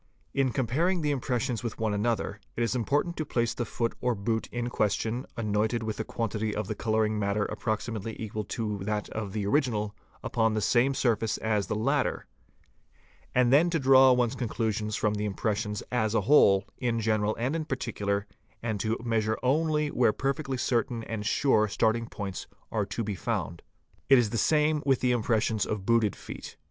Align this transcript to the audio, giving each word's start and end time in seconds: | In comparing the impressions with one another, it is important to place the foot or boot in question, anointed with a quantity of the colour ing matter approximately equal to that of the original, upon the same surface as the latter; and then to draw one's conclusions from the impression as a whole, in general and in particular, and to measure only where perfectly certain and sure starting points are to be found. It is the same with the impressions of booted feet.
| 0.21 0.33
In 0.41 0.51
comparing 0.51 1.01
the 1.03 1.11
impressions 1.11 1.61
with 1.61 1.77
one 1.77 1.93
another, 1.93 2.39
it 2.55 2.63
is 2.63 2.75
important 2.75 3.15
to 3.17 3.23
place 3.23 3.53
the 3.53 3.65
foot 3.65 3.93
or 4.01 4.15
boot 4.15 4.47
in 4.51 4.67
question, 4.67 5.27
anointed 5.37 5.83
with 5.83 5.99
a 5.99 6.03
quantity 6.03 6.55
of 6.55 6.67
the 6.67 6.73
colour 6.73 7.05
ing 7.05 7.19
matter 7.19 7.45
approximately 7.45 8.19
equal 8.19 8.43
to 8.45 8.79
that 8.79 9.09
of 9.09 9.31
the 9.31 9.45
original, 9.45 9.95
upon 10.23 10.55
the 10.55 10.59
same 10.59 10.95
surface 10.95 11.37
as 11.37 11.67
the 11.67 11.75
latter; 11.75 12.25
and 13.35 13.53
then 13.53 13.69
to 13.69 13.77
draw 13.77 14.11
one's 14.11 14.33
conclusions 14.33 14.95
from 14.95 15.13
the 15.13 15.25
impression 15.25 15.75
as 15.91 16.15
a 16.15 16.21
whole, 16.21 16.65
in 16.79 16.99
general 16.99 17.35
and 17.35 17.55
in 17.55 17.63
particular, 17.65 18.25
and 18.63 18.79
to 18.79 18.97
measure 19.03 19.37
only 19.43 19.89
where 19.91 20.11
perfectly 20.11 20.57
certain 20.57 21.03
and 21.03 21.27
sure 21.27 21.67
starting 21.67 22.07
points 22.07 22.47
are 22.71 22.87
to 22.87 23.03
be 23.03 23.13
found. 23.13 23.61
It 24.09 24.17
is 24.17 24.31
the 24.31 24.39
same 24.39 24.81
with 24.83 25.01
the 25.01 25.11
impressions 25.11 25.63
of 25.63 25.85
booted 25.85 26.15
feet. 26.15 26.57